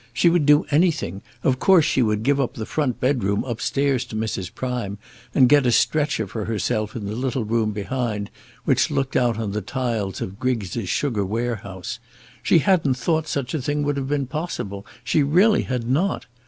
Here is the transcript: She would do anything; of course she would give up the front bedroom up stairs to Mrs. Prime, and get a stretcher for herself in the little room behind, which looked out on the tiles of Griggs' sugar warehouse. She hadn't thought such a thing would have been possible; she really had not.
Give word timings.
She 0.13 0.29
would 0.31 0.47
do 0.47 0.65
anything; 0.71 1.21
of 1.43 1.59
course 1.59 1.85
she 1.85 2.01
would 2.01 2.23
give 2.23 2.41
up 2.41 2.55
the 2.55 2.65
front 2.65 2.99
bedroom 2.99 3.43
up 3.45 3.61
stairs 3.61 4.03
to 4.05 4.15
Mrs. 4.15 4.51
Prime, 4.51 4.97
and 5.35 5.47
get 5.47 5.67
a 5.67 5.71
stretcher 5.71 6.25
for 6.25 6.45
herself 6.45 6.95
in 6.95 7.05
the 7.05 7.13
little 7.13 7.45
room 7.45 7.71
behind, 7.71 8.31
which 8.65 8.89
looked 8.89 9.15
out 9.15 9.37
on 9.37 9.51
the 9.51 9.61
tiles 9.61 10.19
of 10.19 10.39
Griggs' 10.39 10.89
sugar 10.89 11.23
warehouse. 11.23 11.99
She 12.41 12.57
hadn't 12.57 12.95
thought 12.95 13.27
such 13.27 13.53
a 13.53 13.61
thing 13.61 13.83
would 13.83 13.95
have 13.97 14.07
been 14.09 14.25
possible; 14.25 14.87
she 15.03 15.21
really 15.21 15.61
had 15.61 15.87
not. 15.87 16.25